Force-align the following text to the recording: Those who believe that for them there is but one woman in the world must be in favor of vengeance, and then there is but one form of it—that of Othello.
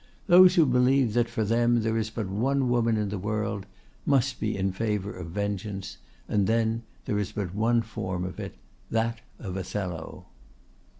Those 0.25 0.55
who 0.55 0.65
believe 0.65 1.13
that 1.13 1.29
for 1.29 1.43
them 1.45 1.83
there 1.83 1.95
is 1.95 2.09
but 2.09 2.27
one 2.27 2.69
woman 2.69 2.97
in 2.97 3.09
the 3.09 3.19
world 3.19 3.67
must 4.03 4.39
be 4.39 4.57
in 4.57 4.71
favor 4.71 5.13
of 5.15 5.27
vengeance, 5.29 5.97
and 6.27 6.47
then 6.47 6.81
there 7.05 7.19
is 7.19 7.31
but 7.31 7.53
one 7.53 7.83
form 7.83 8.23
of 8.25 8.39
it—that 8.39 9.21
of 9.37 9.55
Othello. 9.57 10.25